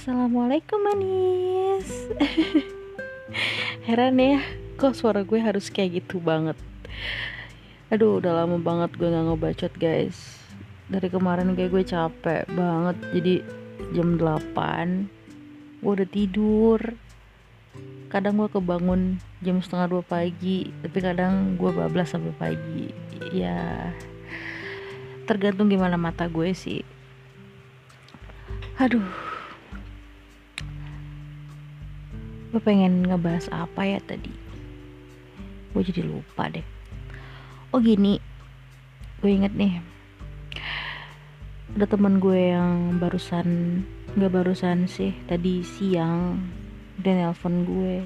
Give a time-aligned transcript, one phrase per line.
[0.00, 2.08] Assalamualaikum manis.
[3.84, 4.40] Heran ya
[4.80, 6.56] Kok suara gue harus kayak gitu banget.
[7.92, 10.40] Aduh udah lama banget gue gak ngebacot guys.
[10.88, 13.34] Dari kemarin kayak gue capek banget Jadi
[13.92, 16.80] jam 8 Gue udah tidur.
[18.08, 22.88] Kadang gue kebangun jam setengah dua pagi Tapi kadang gue bablas sampai pagi.
[23.36, 23.92] Ya
[25.28, 26.88] Tergantung gimana mata gue sih.
[28.80, 29.29] Aduh
[32.50, 34.34] gue pengen ngebahas apa ya tadi?
[35.70, 36.66] Gue jadi lupa deh.
[37.70, 38.18] Oh gini.
[39.22, 39.78] Gue inget nih.
[41.78, 43.80] Ada teman gue yang barusan
[44.18, 46.42] nggak barusan sih tadi siang
[46.98, 48.02] dia nelpon gue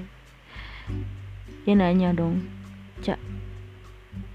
[1.65, 2.45] dia nanya dong
[3.01, 3.17] cak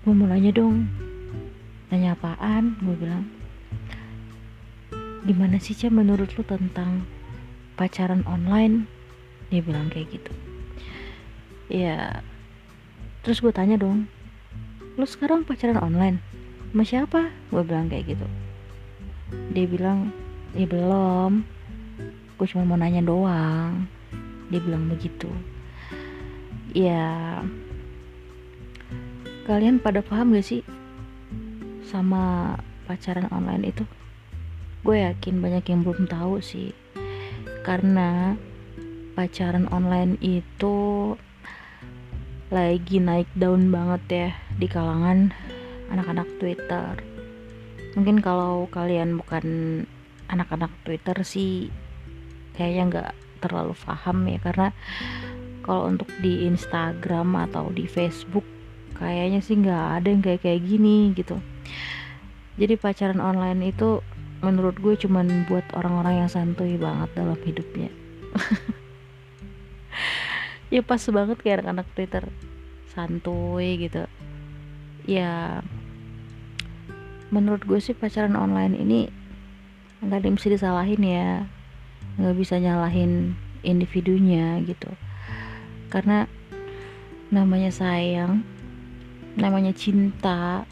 [0.03, 0.91] gue mau nanya dong
[1.95, 2.75] nanya apaan?
[2.83, 3.30] Gue bilang
[5.23, 7.07] gimana sih cak menurut lu tentang
[7.79, 8.91] pacaran online
[9.51, 10.32] dia bilang kayak gitu.
[11.70, 12.23] Ya
[13.20, 14.09] terus gue tanya dong
[14.98, 16.20] lu sekarang pacaran online?
[16.70, 17.20] Sama siapa?
[17.48, 18.26] Gue bilang kayak gitu.
[19.54, 20.12] Dia bilang
[20.54, 21.46] ya belum.
[22.37, 23.87] Gue cuma mau nanya doang.
[24.51, 25.30] Dia bilang begitu.
[26.76, 27.40] Ya
[29.48, 30.62] kalian pada paham gak sih
[31.88, 32.54] sama
[32.87, 33.88] pacaran online itu?
[34.84, 36.76] Gue yakin banyak yang belum tahu sih.
[37.65, 38.37] Karena
[39.21, 41.13] pacaran online itu
[42.49, 45.29] lagi naik daun banget ya di kalangan
[45.93, 46.96] anak-anak Twitter.
[48.01, 49.45] Mungkin kalau kalian bukan
[50.32, 51.68] anak-anak Twitter sih
[52.57, 53.10] kayaknya nggak
[53.45, 54.73] terlalu paham ya karena
[55.68, 58.49] kalau untuk di Instagram atau di Facebook
[58.96, 61.37] kayaknya sih nggak ada yang kayak kayak gini gitu.
[62.57, 64.00] Jadi pacaran online itu
[64.41, 67.93] menurut gue cuman buat orang-orang yang santuy banget dalam hidupnya.
[70.71, 72.25] ya pas banget kayak anak-anak Twitter.
[72.95, 74.07] Santuy gitu.
[75.05, 75.61] Ya
[77.31, 79.01] menurut gue sih pacaran online ini
[80.03, 81.31] nggak ada yang bisa disalahin ya.
[82.17, 83.35] Nggak bisa nyalahin
[83.67, 84.89] individunya gitu.
[85.91, 86.31] Karena
[87.31, 88.43] namanya sayang
[89.39, 90.67] namanya cinta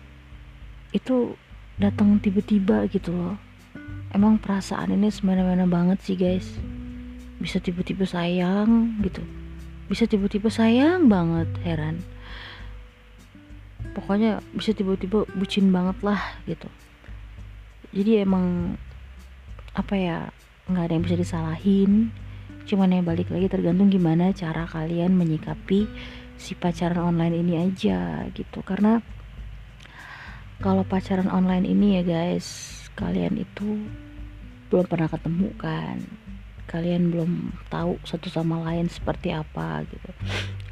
[0.91, 1.39] itu
[1.79, 3.37] datang tiba-tiba gitu loh.
[4.15, 6.47] Emang perasaan ini semena-mena banget sih guys.
[7.39, 9.23] Bisa tiba-tiba sayang gitu
[9.89, 12.05] bisa tiba-tiba sayang banget heran.
[13.97, 16.69] Pokoknya bisa tiba-tiba bucin banget lah gitu.
[17.97, 18.77] Jadi emang
[19.73, 20.19] apa ya
[20.69, 22.13] nggak ada yang bisa disalahin.
[22.69, 25.89] Cuman yang balik lagi tergantung gimana cara kalian menyikapi
[26.37, 28.61] si pacaran online ini aja gitu.
[28.61, 29.01] Karena
[30.61, 33.89] kalau pacaran online ini ya guys kalian itu
[34.69, 36.03] belum pernah ketemu kan
[36.69, 40.11] kalian belum tahu satu sama lain seperti apa gitu.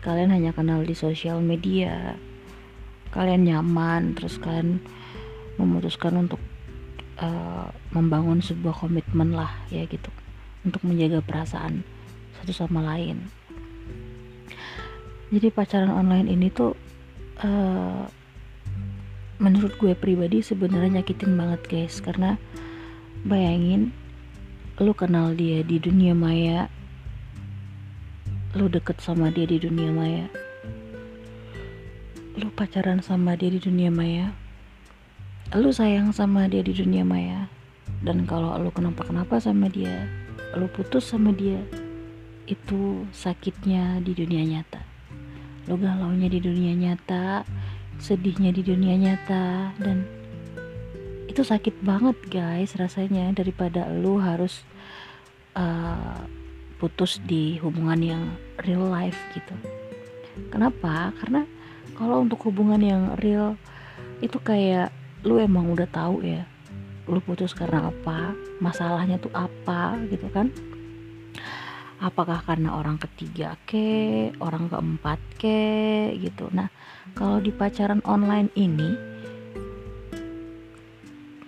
[0.04, 2.14] Kalian hanya kenal di sosial media.
[3.10, 4.76] Kalian nyaman terus kalian
[5.56, 6.38] memutuskan untuk
[7.16, 10.12] uh, membangun sebuah komitmen lah ya gitu.
[10.68, 11.80] Untuk menjaga perasaan
[12.36, 13.32] satu sama lain.
[15.32, 16.76] Jadi pacaran online ini tuh
[17.40, 18.04] uh,
[19.40, 22.04] menurut gue pribadi sebenarnya nyakitin banget guys.
[22.04, 22.36] Karena
[23.24, 23.96] bayangin
[24.76, 26.68] lu kenal dia di dunia maya.
[28.52, 30.28] Lu deket sama dia di dunia maya.
[32.36, 34.36] Lu pacaran sama dia di dunia maya.
[35.56, 37.48] Lu sayang sama dia di dunia maya.
[38.04, 40.04] Dan kalau lu kenapa-kenapa sama dia
[40.56, 41.60] lu putus sama dia
[42.44, 44.84] itu sakitnya di dunia nyata.
[45.72, 47.48] Lu galaunya di dunia nyata
[47.96, 50.04] sedihnya di dunia nyata dan
[51.36, 54.64] itu sakit banget guys rasanya daripada lu harus
[55.52, 56.24] uh,
[56.80, 58.24] putus di hubungan yang
[58.64, 59.52] real life gitu.
[60.48, 61.12] Kenapa?
[61.20, 61.44] Karena
[61.92, 63.60] kalau untuk hubungan yang real
[64.24, 64.88] itu kayak
[65.28, 66.48] lu emang udah tahu ya
[67.04, 68.32] lu putus karena apa
[68.64, 70.48] masalahnya tuh apa gitu kan?
[72.00, 75.60] Apakah karena orang ketiga ke orang keempat ke
[76.16, 76.48] gitu.
[76.48, 76.72] Nah
[77.12, 79.15] kalau di pacaran online ini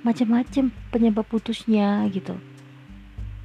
[0.09, 2.33] macam-macam penyebab putusnya gitu.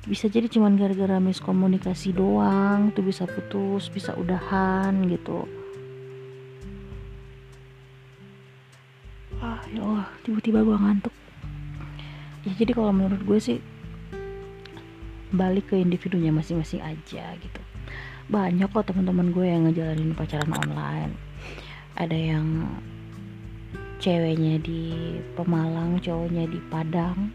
[0.07, 5.44] Bisa jadi cuman gara-gara miskomunikasi doang tuh bisa putus bisa udahan gitu.
[9.44, 11.15] Ah ya Allah tiba-tiba gue ngantuk.
[12.48, 13.60] Ya jadi kalau menurut gue sih
[15.36, 17.62] balik ke individunya masing-masing aja gitu.
[18.31, 21.12] Banyak kok teman-teman gue yang ngejalanin pacaran online.
[22.00, 22.71] Ada yang
[24.03, 27.31] ceweknya di Pemalang cowoknya di Padang.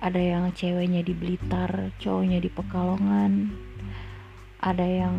[0.00, 3.52] Ada yang ceweknya di Blitar cowoknya di Pekalongan.
[4.64, 5.16] Ada yang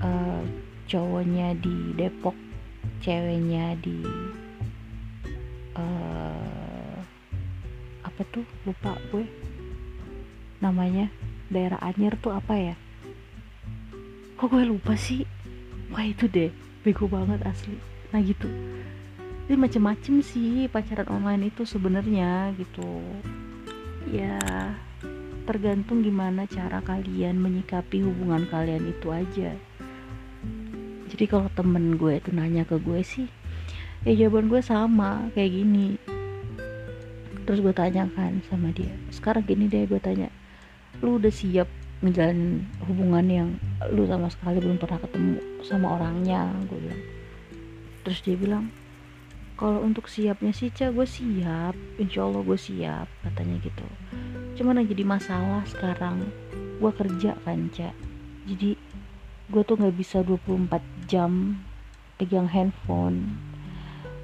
[0.00, 0.40] uh,
[0.88, 2.32] cowoknya di Depok
[3.04, 4.00] ceweknya di
[5.76, 6.96] uh,
[8.00, 8.48] apa tuh?
[8.64, 9.28] Lupa gue.
[10.64, 11.12] Namanya
[11.52, 12.74] daerah Anyer tuh apa ya?
[14.40, 15.28] Kok gue lupa sih?
[15.92, 16.48] Wah itu deh.
[16.80, 17.76] Bego banget asli.
[18.08, 18.48] Nah gitu
[19.50, 23.02] jadi macem-macem sih pacaran online itu sebenarnya gitu.
[24.06, 24.38] Ya
[25.42, 29.50] tergantung gimana cara kalian menyikapi hubungan kalian itu aja.
[31.10, 33.28] Jadi kalau temen gue itu nanya ke gue sih
[34.02, 35.98] ya jawaban gue sama kayak gini.
[37.42, 40.30] Terus gue tanyakan sama dia sekarang gini deh gue tanya
[41.02, 41.66] lu udah siap
[42.02, 43.48] ngejalanin hubungan yang
[43.90, 45.36] lu sama sekali belum pernah ketemu
[45.66, 46.50] sama orangnya?
[46.70, 47.02] Gue bilang.
[48.02, 48.64] Terus dia bilang
[49.62, 51.78] kalau untuk siapnya sih cah gue siap.
[52.02, 53.86] Insya Allah gue siap katanya gitu.
[54.58, 56.26] Cuman yang jadi masalah sekarang
[56.82, 57.94] gue kerja kan cah
[58.50, 58.74] jadi
[59.54, 61.62] gue tuh nggak bisa 24 jam
[62.18, 63.38] pegang handphone.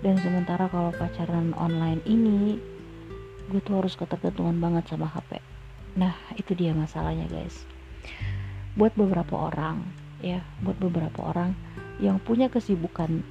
[0.02, 2.58] Dan sementara kalau pacaran online ini
[3.46, 5.38] gue tuh harus ketergantungan banget sama HP
[5.99, 7.67] Nah, itu dia masalahnya, guys.
[8.79, 9.82] Buat beberapa orang,
[10.23, 11.58] ya, buat beberapa orang
[11.99, 13.26] yang punya kesibukan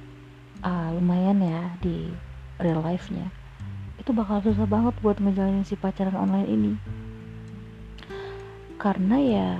[0.62, 2.10] uh, lumayan ya di
[2.58, 3.30] real life-nya,
[3.98, 6.72] itu bakal susah banget buat ngejalanin si pacaran online ini.
[8.78, 9.50] Karena ya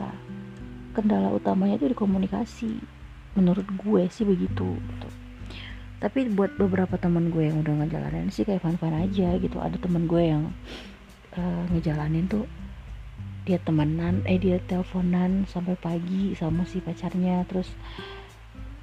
[0.94, 2.72] kendala utamanya itu di komunikasi.
[3.34, 5.08] Menurut gue sih begitu gitu.
[5.98, 9.58] Tapi buat beberapa teman gue yang udah ngejalanin sih kayak fan-fan aja gitu.
[9.58, 10.54] Ada teman gue yang
[11.34, 12.46] uh, ngejalanin tuh
[13.48, 17.72] dia temenan eh dia teleponan sampai pagi sama si pacarnya terus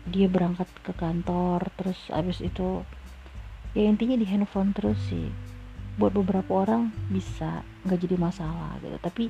[0.05, 2.85] dia berangkat ke kantor terus abis itu
[3.73, 5.29] ya intinya di handphone terus sih.
[5.95, 8.97] Buat beberapa orang bisa nggak jadi masalah gitu.
[8.99, 9.23] Tapi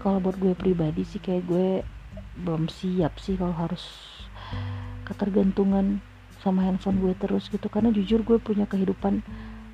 [0.00, 1.68] kalau buat gue pribadi sih kayak gue
[2.40, 3.84] belum siap sih kalau harus
[5.04, 6.00] ketergantungan
[6.40, 7.68] sama handphone gue terus gitu.
[7.68, 9.20] Karena jujur gue punya kehidupan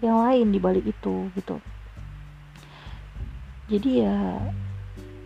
[0.05, 1.63] yang lain di balik itu gitu.
[3.67, 4.39] Jadi ya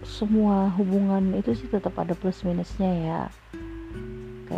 [0.01, 3.21] semua hubungan itu sih tetap ada plus minusnya ya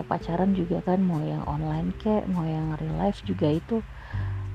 [0.03, 3.79] kayak pacaran juga kan mau yang online kayak mau yang real life juga itu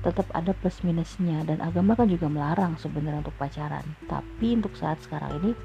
[0.04, 1.40] tetap ada plus minusnya.
[1.48, 3.84] Dan agama kan juga melarang sebenarnya untuk pacaran.
[4.04, 5.56] Tapi untuk saat sekarang ini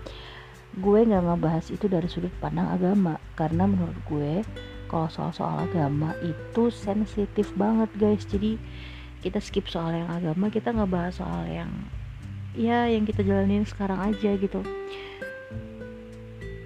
[0.79, 3.19] gue nggak ngebahas itu dari sudut pandang agama.
[3.35, 4.47] Karena menurut gue
[4.87, 8.23] kalau soal-soal agama itu sensitif banget guys.
[8.23, 8.55] Jadi
[9.19, 11.71] kita skip soal yang agama kita nggak bahas soal yang
[12.55, 14.63] ya yang kita jalanin sekarang aja gitu.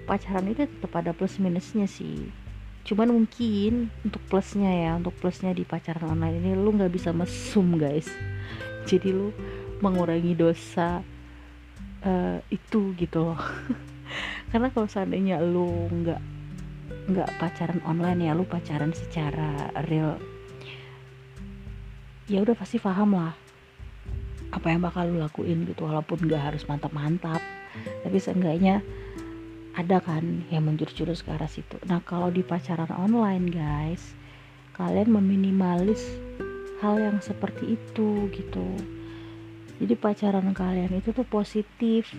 [0.06, 2.47] Pacaran itu tetap ada plus minusnya sih
[2.88, 7.76] cuman mungkin untuk plusnya ya untuk plusnya di pacaran online ini lu nggak bisa mesum
[7.76, 8.08] guys.
[8.88, 9.28] Jadi lu
[9.84, 11.04] mengurangi dosa
[12.00, 13.40] uh, itu gitu loh.
[14.50, 16.20] Karena kalau seandainya lu nggak
[17.12, 20.16] nggak pacaran online ya lu pacaran secara real
[22.28, 23.32] ya udah pasti paham lah
[24.48, 27.40] apa yang bakal lu lakuin gitu walaupun nggak harus mantap-mantap.
[28.00, 28.80] Tapi seenggaknya
[29.78, 31.78] ada kan yang menjurus-jurus ke arah situ.
[31.86, 34.18] Nah kalau di pacaran online guys
[34.74, 36.02] kalian meminimalis
[36.82, 38.66] hal yang seperti itu gitu.
[39.78, 42.10] Jadi pacaran kalian itu tuh positif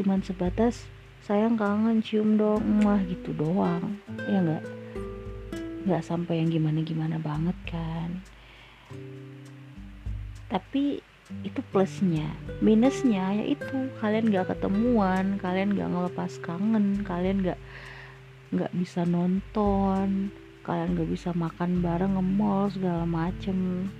[0.00, 0.88] cuman sebatas
[1.28, 4.00] sayang kangen cium dong mah gitu doang.
[4.24, 4.64] Ya nggak?
[5.84, 8.24] Nggak sampai yang gimana gimana banget kan?
[10.48, 11.04] Tapi
[11.42, 12.26] itu plusnya.
[12.62, 17.60] Minusnya yaitu kalian gak ketemuan kalian gak ngelepas kangen kalian gak
[18.54, 20.30] nggak bisa nonton
[20.62, 23.90] kalian gak bisa makan bareng nge-mall segala macem.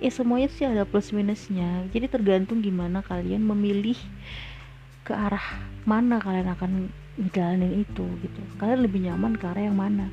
[0.00, 1.86] Ya semuanya sih ada plus minusnya.
[1.92, 3.98] Jadi tergantung gimana kalian memilih
[5.04, 6.72] ke arah mana kalian akan
[7.20, 8.40] ngejalanin itu gitu.
[8.56, 10.08] Kalian lebih nyaman ke arah yang mana?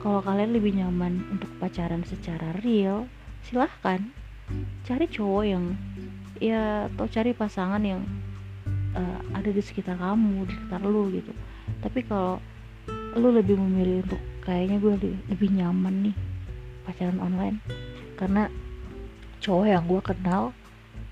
[0.00, 3.10] Kalau kalian lebih nyaman untuk pacaran secara real
[3.46, 4.10] silahkan
[4.86, 5.64] cari cowok yang
[6.38, 8.02] ya atau cari pasangan yang
[8.94, 11.32] uh, ada di sekitar kamu di sekitar lu gitu.
[11.82, 12.38] Tapi kalau
[13.16, 16.16] lu lebih memilih untuk kayaknya gue lebih, lebih nyaman nih
[16.86, 17.58] pacaran online.
[18.14, 18.48] Karena
[19.42, 20.42] cowok yang gue kenal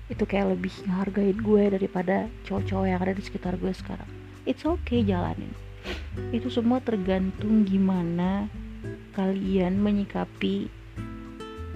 [0.05, 4.07] itu kayak lebih ngehargain gue daripada cowok-cowok yang ada di sekitar gue sekarang.
[4.45, 5.49] It's okay jalanin.
[6.29, 8.45] Itu semua tergantung gimana
[9.17, 10.69] kalian menyikapi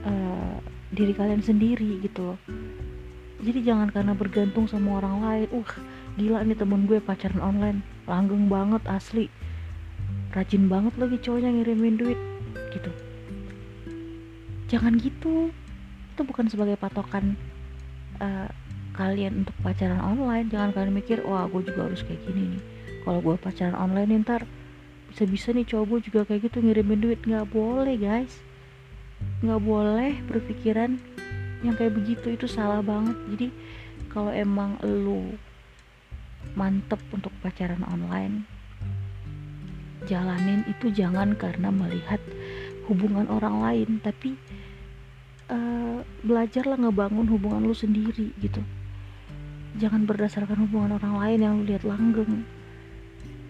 [0.05, 0.57] uh,
[0.89, 2.39] diri kalian sendiri gitu loh.
[3.39, 5.47] Jadi jangan karena bergantung sama orang lain.
[5.53, 5.71] Uh
[6.19, 7.79] gila nih temen gue pacaran online.
[8.09, 9.31] Langgeng banget asli.
[10.35, 12.19] Rajin banget lagi cowoknya ngirimin duit
[12.75, 12.91] gitu.
[14.67, 15.53] Jangan gitu.
[16.13, 17.39] Itu bukan sebagai patokan
[18.19, 18.51] uh,
[18.97, 20.51] kalian untuk pacaran online.
[20.51, 22.63] Jangan kalian mikir wah gue juga harus kayak gini nih.
[23.07, 24.41] Kalau gue pacaran online nih, ntar
[25.07, 27.23] bisa-bisa nih cowok gue juga kayak gitu ngirimin duit.
[27.23, 28.48] Nggak boleh guys
[29.39, 30.99] nggak boleh berpikiran
[31.63, 32.35] yang kayak begitu.
[32.35, 33.17] Itu salah banget.
[33.35, 33.47] Jadi
[34.11, 35.35] kalau emang lu
[36.55, 38.59] mantep untuk pacaran online
[40.07, 42.21] jalanin itu jangan karena melihat
[42.87, 43.89] hubungan orang lain.
[43.99, 44.39] Tapi
[45.51, 48.63] uh, belajarlah ngebangun hubungan lu sendiri gitu.
[49.77, 52.47] Jangan berdasarkan hubungan orang lain yang lu lihat langgeng.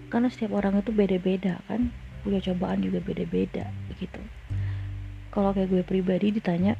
[0.09, 1.93] Karena setiap orang itu beda-beda kan?
[2.25, 4.19] Punya cobaan juga beda-beda gitu
[5.29, 6.73] kalau kayak gue pribadi ditanya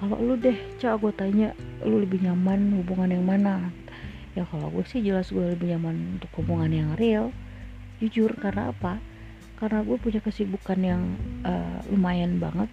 [0.00, 1.48] kalau lu deh cowok gue tanya
[1.84, 3.68] lu lebih nyaman hubungan yang mana?
[4.32, 7.28] Ya kalau gue sih jelas gue lebih nyaman untuk hubungan yang real.
[8.00, 8.96] Jujur karena apa?
[9.60, 11.02] Karena gue punya kesibukan yang
[11.44, 12.72] uh, lumayan banget.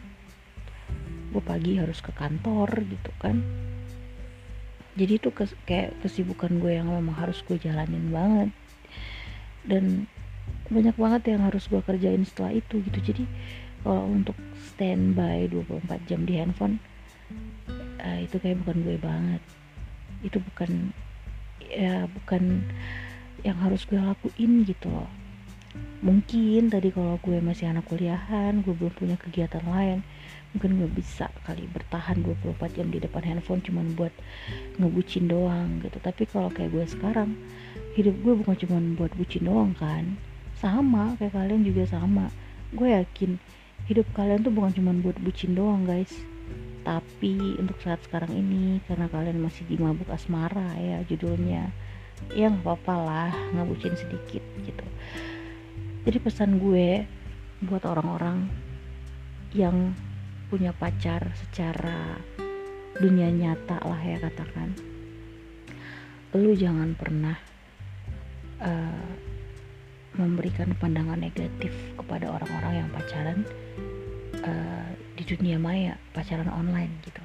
[1.36, 3.44] Gue pagi harus ke kantor gitu kan.
[4.96, 8.56] Jadi itu kes kayak kesibukan gue yang memang harus gue jalanin banget.
[9.67, 10.08] Dan
[10.72, 13.00] banyak banget yang harus gue kerjain setelah itu gitu.
[13.03, 13.24] Jadi
[13.84, 14.39] kalau untuk
[14.77, 16.77] standby 24 jam di handphone
[17.98, 19.41] uh, itu kayak bukan gue banget.
[20.22, 20.93] Itu bukan
[21.67, 22.63] ya bukan
[23.41, 25.10] yang harus gue lakuin gitu loh.
[26.05, 30.05] Mungkin tadi kalau gue masih anak kuliahan gue belum punya kegiatan lain
[30.55, 34.13] mungkin gue bisa kali bertahan 24 jam di depan handphone cuman buat
[34.79, 35.98] ngebucin doang gitu.
[36.01, 37.36] Tapi kalau kayak gue sekarang
[37.93, 40.17] hidup gue bukan cuma buat bucin doang kan.
[40.57, 42.34] Sama kayak kalian juga sama.
[42.74, 43.38] Gue yakin
[43.88, 46.12] hidup kalian tuh bukan cuma buat bucin doang guys.
[46.84, 51.67] Tapi untuk saat sekarang ini karena kalian masih di mabuk asmara ya judulnya
[52.32, 54.86] ya nggak apa-apa lah ngebucin sedikit gitu.
[56.08, 57.03] Jadi pesan gue
[57.67, 58.48] buat orang-orang
[59.51, 59.91] yang
[60.48, 62.15] punya pacar secara
[62.98, 64.72] dunia nyata lah ya katakan
[66.36, 67.38] lu jangan pernah
[68.63, 69.12] uh,
[70.16, 73.38] memberikan pandangan negatif kepada orang-orang yang pacaran
[74.46, 77.24] uh, di dunia maya pacaran online gitu.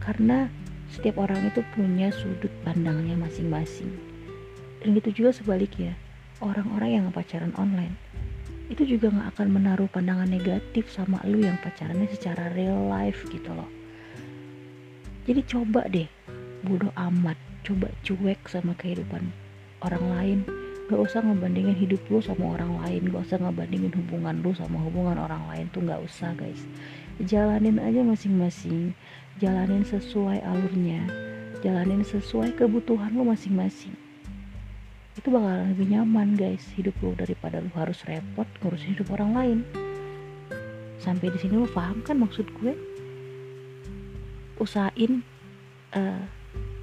[0.00, 0.46] Karena
[0.88, 3.90] setiap orang itu punya sudut pandangnya masing-masing.
[4.80, 5.98] Dan gitu juga sebaliknya
[6.38, 7.98] orang-orang yang pacaran online
[8.66, 13.50] itu juga gak akan menaruh pandangan negatif sama lu yang pacarannya secara real life gitu
[13.50, 13.70] loh.
[15.26, 16.06] Jadi coba deh
[16.66, 19.30] bodoh amat coba cuek sama kehidupan
[19.84, 20.38] orang lain.
[20.86, 23.10] Gak usah ngebandingin hidup lu sama orang lain.
[23.10, 26.62] Gak usah ngebandingin hubungan lu sama hubungan orang lain tuh gak usah guys.
[27.18, 28.94] Jalanin aja masing-masing.
[29.42, 31.02] Jalanin sesuai alurnya.
[31.60, 33.98] Jalanin sesuai kebutuhan lu masing-masing.
[35.18, 36.62] Itu bakal lebih nyaman guys.
[36.78, 39.58] Hidup lo daripada lo harus repot ngurusin hidup orang lain.
[41.02, 42.72] Sampai di sini lo paham kan maksud gue?
[44.62, 45.26] Usahain
[45.98, 46.22] uh,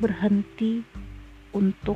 [0.04, 0.84] berhenti
[1.54, 1.96] untuk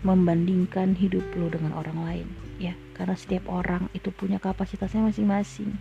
[0.00, 2.26] membandingkan hidup lo dengan orang lain
[2.60, 2.72] ya.
[2.96, 5.72] Karena setiap orang itu punya kapasitasnya masing-masing.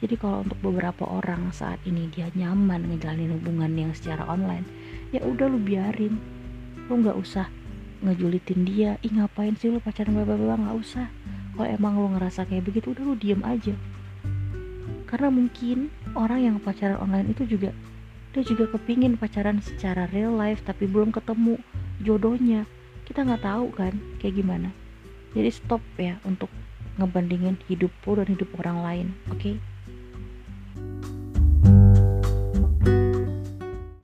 [0.00, 4.64] Jadi kalau untuk beberapa orang saat ini dia nyaman ngejalanin hubungan yang secara online
[5.12, 6.20] ya udah lu biarin.
[6.88, 7.48] Lu nggak usah
[8.04, 10.56] ngejulitin dia ih ngapain sih lu pacaran bla bla?
[10.60, 11.06] Nggak usah.
[11.54, 13.72] Kalau emang lu ngerasa kayak begitu udah lu diem aja.
[15.08, 17.70] Karena mungkin orang yang pacaran online itu juga
[18.34, 21.54] dia juga kepingin pacaran secara real life tapi belum ketemu
[22.02, 22.66] jodohnya
[23.04, 24.68] kita nggak tahu kan kayak gimana
[25.36, 26.48] jadi stop ya untuk
[26.96, 29.56] ngebandingin hidup lu dan hidup orang lain oke okay?